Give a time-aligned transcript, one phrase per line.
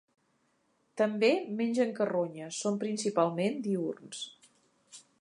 [1.01, 1.29] També,
[1.59, 4.27] mengen carronya, són principalment diürns.